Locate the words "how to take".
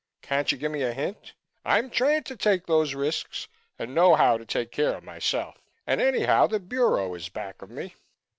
4.15-4.71